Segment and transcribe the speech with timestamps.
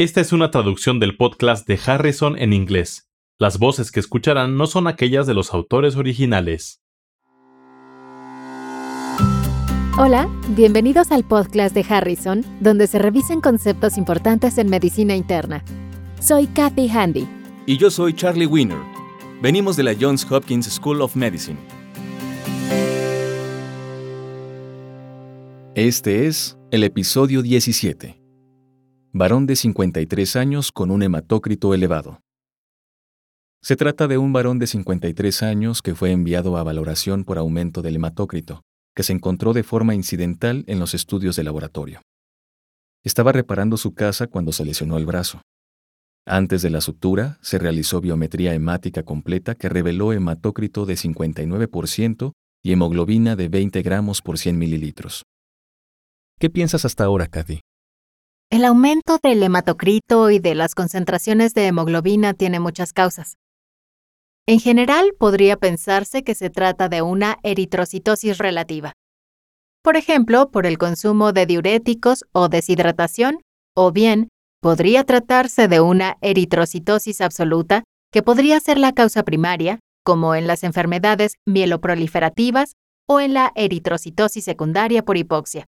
[0.00, 3.10] Esta es una traducción del podcast de Harrison en inglés.
[3.38, 6.80] Las voces que escucharán no son aquellas de los autores originales.
[9.98, 10.26] Hola,
[10.56, 15.62] bienvenidos al podcast de Harrison, donde se revisan conceptos importantes en medicina interna.
[16.18, 17.28] Soy Kathy Handy.
[17.66, 18.80] Y yo soy Charlie Wiener.
[19.42, 21.58] Venimos de la Johns Hopkins School of Medicine.
[25.74, 28.19] Este es el episodio 17.
[29.12, 32.20] Varón de 53 años con un hematócrito elevado.
[33.60, 37.82] Se trata de un varón de 53 años que fue enviado a valoración por aumento
[37.82, 38.62] del hematócrito,
[38.94, 42.02] que se encontró de forma incidental en los estudios de laboratorio.
[43.02, 45.42] Estaba reparando su casa cuando se lesionó el brazo.
[46.24, 52.30] Antes de la sutura, se realizó biometría hemática completa que reveló hematócrito de 59%
[52.62, 55.24] y hemoglobina de 20 gramos por 100 mililitros.
[56.38, 57.60] ¿Qué piensas hasta ahora, Kathy?
[58.52, 63.36] El aumento del hematocrito y de las concentraciones de hemoglobina tiene muchas causas.
[64.44, 68.94] En general, podría pensarse que se trata de una eritrocitosis relativa.
[69.84, 73.38] Por ejemplo, por el consumo de diuréticos o deshidratación,
[73.76, 80.34] o bien podría tratarse de una eritrocitosis absoluta, que podría ser la causa primaria, como
[80.34, 82.72] en las enfermedades mieloproliferativas
[83.08, 85.66] o en la eritrocitosis secundaria por hipoxia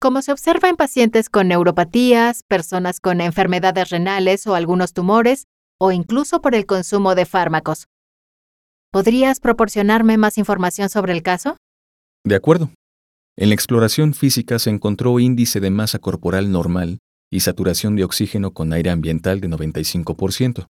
[0.00, 5.46] como se observa en pacientes con neuropatías, personas con enfermedades renales o algunos tumores,
[5.78, 7.86] o incluso por el consumo de fármacos.
[8.90, 11.56] ¿Podrías proporcionarme más información sobre el caso?
[12.24, 12.70] De acuerdo.
[13.36, 18.52] En la exploración física se encontró índice de masa corporal normal y saturación de oxígeno
[18.52, 20.66] con aire ambiental de 95%.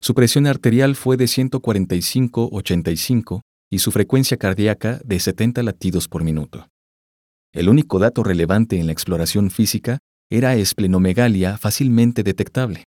[0.00, 6.66] Su presión arterial fue de 145-85 y su frecuencia cardíaca de 70 latidos por minuto.
[7.56, 12.84] El único dato relevante en la exploración física era esplenomegalia fácilmente detectable.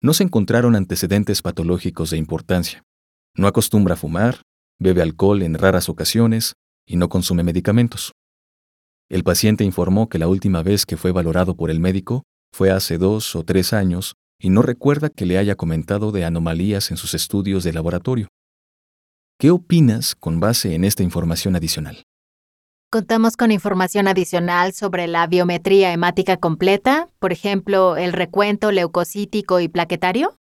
[0.00, 2.84] No se encontraron antecedentes patológicos de importancia.
[3.36, 4.40] No acostumbra a fumar,
[4.80, 6.54] bebe alcohol en raras ocasiones
[6.88, 8.12] y no consume medicamentos.
[9.10, 12.96] El paciente informó que la última vez que fue valorado por el médico fue hace
[12.96, 17.12] dos o tres años y no recuerda que le haya comentado de anomalías en sus
[17.12, 18.28] estudios de laboratorio.
[19.38, 22.04] ¿Qué opinas con base en esta información adicional?
[22.92, 29.68] Contamos con información adicional sobre la biometría hemática completa, por ejemplo, el recuento leucocítico y
[29.68, 30.36] plaquetario.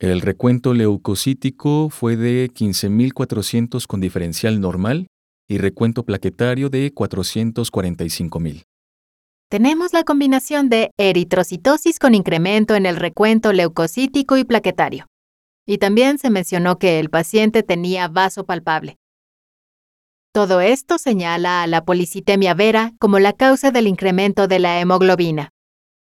[0.00, 5.06] El recuento leucocítico fue de 15.400 con diferencial normal
[5.48, 8.64] y recuento plaquetario de 445.000.
[9.48, 15.06] Tenemos la combinación de eritrocitosis con incremento en el recuento leucocítico y plaquetario.
[15.68, 18.96] Y también se mencionó que el paciente tenía vaso palpable.
[20.32, 25.50] Todo esto señala a la policitemia vera como la causa del incremento de la hemoglobina.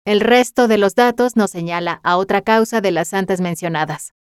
[0.05, 4.15] El resto de los datos nos señala a otra causa de las antes mencionadas.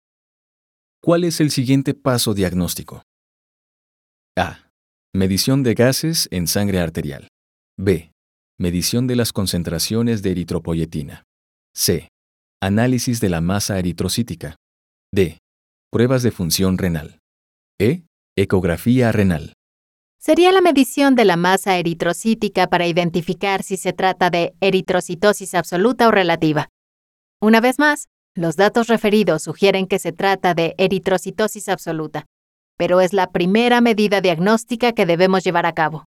[1.03, 3.03] ¿Cuál es el siguiente paso diagnóstico?
[4.35, 4.71] A.
[5.13, 7.27] Medición de gases en sangre arterial.
[7.77, 8.11] B.
[8.59, 11.23] Medición de las concentraciones de eritropoyetina.
[11.75, 12.09] C.
[12.59, 14.55] Análisis de la masa eritrocítica.
[15.13, 15.37] D.
[15.91, 17.19] Pruebas de función renal.
[17.79, 18.03] E.
[18.35, 19.53] Ecografía renal
[20.21, 26.07] sería la medición de la masa eritrocítica para identificar si se trata de eritrocitosis absoluta
[26.07, 26.69] o relativa.
[27.41, 32.25] Una vez más, los datos referidos sugieren que se trata de eritrocitosis absoluta,
[32.77, 36.05] pero es la primera medida diagnóstica que debemos llevar a cabo.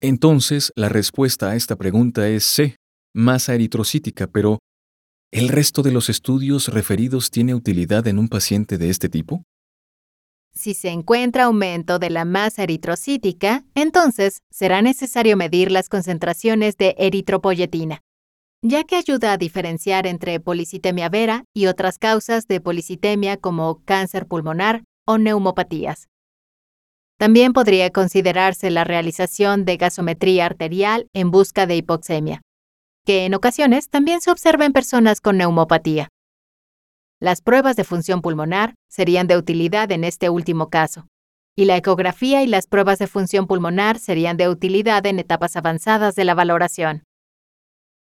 [0.00, 2.76] Entonces, la respuesta a esta pregunta es C,
[3.14, 4.58] masa eritrocítica, pero
[5.30, 9.44] ¿el resto de los estudios referidos tiene utilidad en un paciente de este tipo?
[10.54, 16.94] Si se encuentra aumento de la masa eritrocítica, entonces será necesario medir las concentraciones de
[16.98, 18.02] eritropoyetina,
[18.60, 24.26] ya que ayuda a diferenciar entre policitemia vera y otras causas de policitemia como cáncer
[24.26, 26.08] pulmonar o neumopatías.
[27.18, 32.42] También podría considerarse la realización de gasometría arterial en busca de hipoxemia,
[33.06, 36.08] que en ocasiones también se observa en personas con neumopatía.
[37.22, 41.06] Las pruebas de función pulmonar serían de utilidad en este último caso,
[41.54, 46.16] y la ecografía y las pruebas de función pulmonar serían de utilidad en etapas avanzadas
[46.16, 47.04] de la valoración.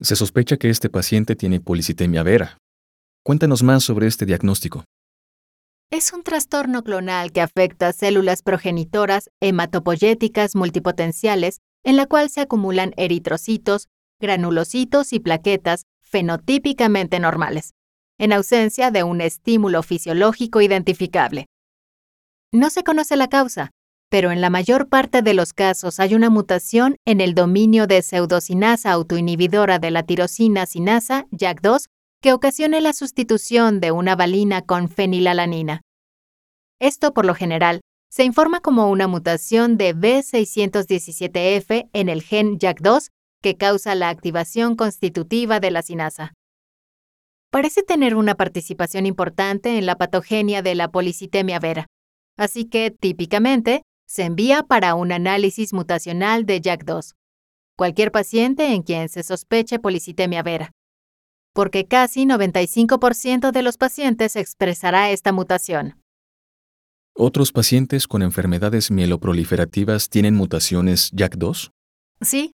[0.00, 2.58] Se sospecha que este paciente tiene policitemia vera.
[3.24, 4.84] Cuéntanos más sobre este diagnóstico.
[5.90, 12.94] Es un trastorno clonal que afecta células progenitoras hematopoyéticas multipotenciales en la cual se acumulan
[12.96, 13.88] eritrocitos,
[14.20, 17.72] granulocitos y plaquetas fenotípicamente normales
[18.22, 21.46] en ausencia de un estímulo fisiológico identificable.
[22.52, 23.72] No se conoce la causa,
[24.10, 28.00] pero en la mayor parte de los casos hay una mutación en el dominio de
[28.00, 31.86] pseudocinasa autoinhibidora de la tirosina sinasa, JAK2,
[32.22, 35.80] que ocasiona la sustitución de una valina con fenilalanina.
[36.78, 43.08] Esto, por lo general, se informa como una mutación de B617F en el gen JAK2
[43.42, 46.34] que causa la activación constitutiva de la sinasa.
[47.52, 51.86] Parece tener una participación importante en la patogenia de la policitemia vera,
[52.36, 57.12] así que típicamente se envía para un análisis mutacional de JAK2.
[57.76, 60.72] Cualquier paciente en quien se sospeche policitemia vera
[61.52, 66.00] porque casi 95% de los pacientes expresará esta mutación.
[67.14, 71.70] ¿Otros pacientes con enfermedades mieloproliferativas tienen mutaciones JAK2?
[72.22, 72.52] Sí.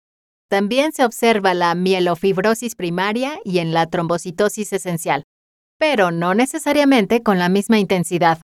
[0.53, 5.23] También se observa la mielofibrosis primaria y en la trombocitosis esencial,
[5.79, 8.39] pero no necesariamente con la misma intensidad.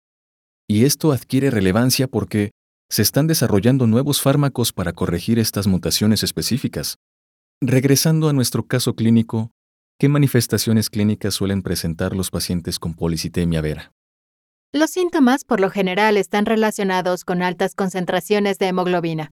[0.70, 2.52] Y esto adquiere relevancia porque
[2.90, 6.96] se están desarrollando nuevos fármacos para corregir estas mutaciones específicas.
[7.60, 9.52] Regresando a nuestro caso clínico,
[10.00, 13.92] ¿Qué manifestaciones clínicas suelen presentar los pacientes con policitemia vera?
[14.72, 19.32] Los síntomas por lo general están relacionados con altas concentraciones de hemoglobina,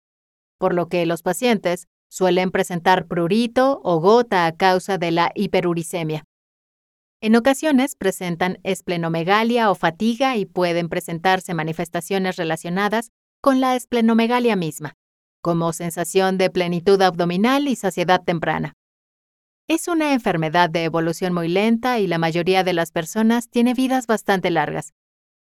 [0.60, 6.26] por lo que los pacientes suelen presentar prurito o gota a causa de la hiperuricemia.
[7.22, 13.12] En ocasiones presentan esplenomegalia o fatiga y pueden presentarse manifestaciones relacionadas
[13.42, 14.96] con la esplenomegalia misma,
[15.42, 18.74] como sensación de plenitud abdominal y saciedad temprana.
[19.68, 24.08] Es una enfermedad de evolución muy lenta y la mayoría de las personas tiene vidas
[24.08, 24.94] bastante largas,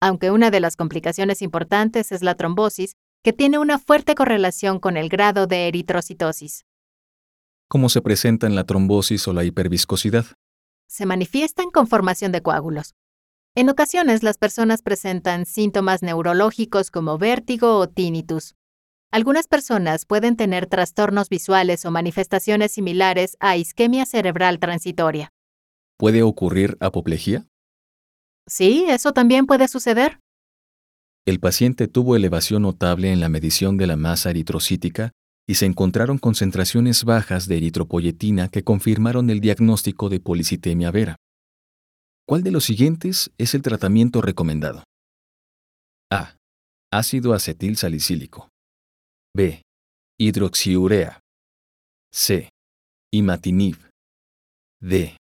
[0.00, 4.96] aunque una de las complicaciones importantes es la trombosis, que tiene una fuerte correlación con
[4.96, 6.64] el grado de eritrocitosis.
[7.69, 10.25] ¿Cómo se presentan la trombosis o la hiperviscosidad?
[10.88, 12.94] Se manifiestan con formación de coágulos.
[13.55, 18.55] En ocasiones las personas presentan síntomas neurológicos como vértigo o tinnitus.
[19.12, 25.31] Algunas personas pueden tener trastornos visuales o manifestaciones similares a isquemia cerebral transitoria.
[25.96, 27.46] ¿Puede ocurrir apoplejía?
[28.46, 30.20] Sí, eso también puede suceder.
[31.30, 35.12] El paciente tuvo elevación notable en la medición de la masa eritrocítica
[35.46, 41.14] y se encontraron concentraciones bajas de eritropoyetina que confirmaron el diagnóstico de policitemia vera.
[42.26, 44.82] ¿Cuál de los siguientes es el tratamiento recomendado?
[46.10, 46.34] A.
[46.90, 48.48] Ácido acetil salicílico.
[49.32, 49.62] B.
[50.18, 51.20] Hidroxiurea.
[52.12, 52.48] C.
[53.12, 53.76] Imatinib.
[54.80, 55.16] D.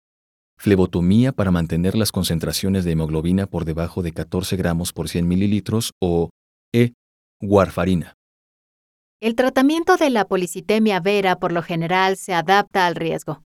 [0.60, 5.92] Flebotomía para mantener las concentraciones de hemoglobina por debajo de 14 gramos por 100 mililitros
[6.02, 6.28] o
[6.74, 6.92] E.
[7.40, 8.12] Warfarina.
[9.22, 13.42] El tratamiento de la policitemia vera por lo general se adapta al riesgo.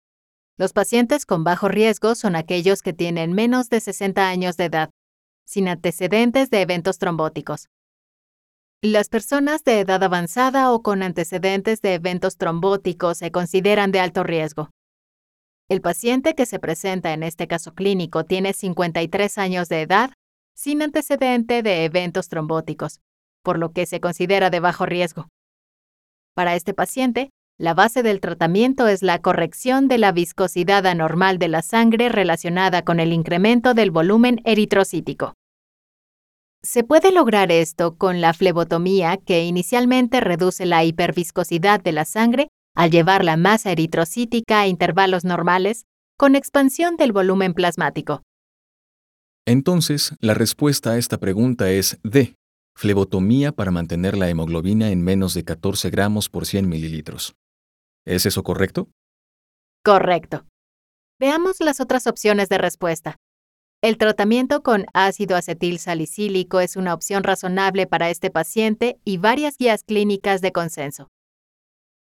[0.57, 4.91] Los pacientes con bajo riesgo son aquellos que tienen menos de 60 años de edad,
[5.45, 7.67] sin antecedentes de eventos trombóticos,
[8.83, 14.23] las personas de edad avanzada o con antecedentes de eventos trombóticos se consideran de alto
[14.23, 14.71] riesgo.
[15.71, 20.11] El paciente que se presenta en este caso clínico tiene 53 años de edad,
[20.53, 22.99] sin antecedente de eventos trombóticos,
[23.45, 25.29] por lo que se considera de bajo riesgo.
[26.35, 31.47] Para este paciente, la base del tratamiento es la corrección de la viscosidad anormal de
[31.47, 35.35] la sangre relacionada con el incremento del volumen eritrocítico.
[36.65, 42.49] Se puede lograr esto con la flebotomía, que inicialmente reduce la hiperviscosidad de la sangre
[42.81, 45.85] al llevar la masa eritrocítica a intervalos normales,
[46.17, 48.23] con expansión del volumen plasmático.
[49.47, 52.37] Entonces, la respuesta a esta pregunta es D.
[52.75, 57.35] Flebotomía para mantener la hemoglobina en menos de 14 gramos por 100 mililitros.
[58.07, 58.89] ¿Es eso correcto?
[59.85, 60.47] Correcto.
[61.21, 63.17] Veamos las otras opciones de respuesta.
[63.83, 69.59] El tratamiento con ácido acetil salicílico es una opción razonable para este paciente y varias
[69.59, 71.11] guías clínicas de consenso,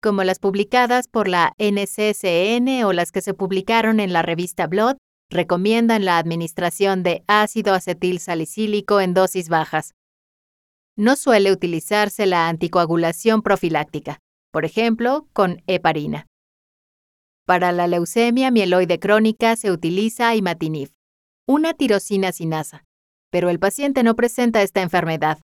[0.05, 4.97] como las publicadas por la NCCN o las que se publicaron en la revista Blood,
[5.31, 9.95] recomiendan la administración de ácido acetil salicílico en dosis bajas.
[10.95, 14.19] No suele utilizarse la anticoagulación profiláctica,
[14.51, 16.27] por ejemplo, con heparina.
[17.47, 20.91] Para la leucemia mieloide crónica se utiliza imatinib
[21.47, 22.83] una tirosina sinasa,
[23.31, 25.39] pero el paciente no presenta esta enfermedad.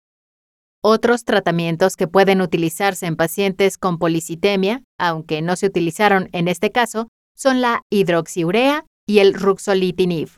[0.82, 6.72] Otros tratamientos que pueden utilizarse en pacientes con policitemia, aunque no se utilizaron en este
[6.72, 10.30] caso, son la hidroxiurea y el ruxolitinib.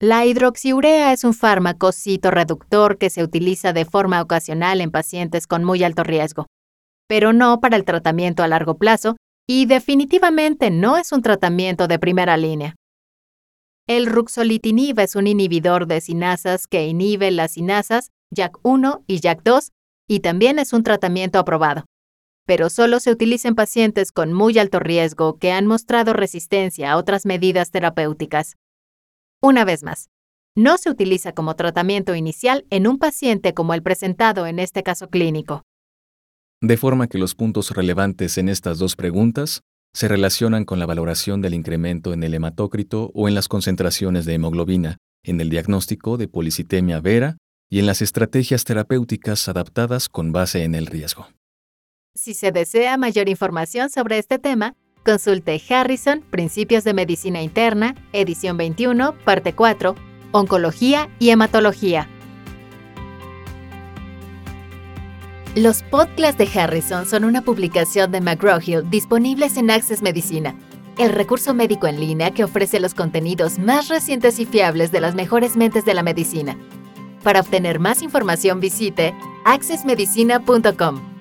[0.00, 5.64] La hidroxiurea es un fármaco citorreductor que se utiliza de forma ocasional en pacientes con
[5.64, 6.46] muy alto riesgo,
[7.08, 9.16] pero no para el tratamiento a largo plazo
[9.48, 12.76] y definitivamente no es un tratamiento de primera línea.
[13.88, 19.70] El ruxolitinib es un inhibidor de sinasas que inhibe las sinasas JAK1 y JAK2
[20.08, 21.84] y también es un tratamiento aprobado,
[22.46, 26.96] pero solo se utiliza en pacientes con muy alto riesgo que han mostrado resistencia a
[26.96, 28.56] otras medidas terapéuticas.
[29.42, 30.08] Una vez más,
[30.56, 35.08] no se utiliza como tratamiento inicial en un paciente como el presentado en este caso
[35.08, 35.62] clínico.
[36.62, 39.60] De forma que los puntos relevantes en estas dos preguntas
[39.92, 44.34] se relacionan con la valoración del incremento en el hematócrito o en las concentraciones de
[44.34, 47.36] hemoglobina, en el diagnóstico de policitemia vera
[47.68, 51.28] y en las estrategias terapéuticas adaptadas con base en el riesgo.
[52.14, 58.56] Si se desea mayor información sobre este tema, consulte Harrison, Principios de Medicina Interna, edición
[58.56, 59.94] 21, parte 4,
[60.32, 62.08] Oncología y Hematología.
[65.54, 70.54] Los podcasts de Harrison son una publicación de McGraw-Hill disponibles en Access Medicina,
[70.98, 75.14] el recurso médico en línea que ofrece los contenidos más recientes y fiables de las
[75.14, 76.58] mejores mentes de la medicina.
[77.26, 79.12] Para obtener más información visite
[79.44, 81.15] accessmedicina.com.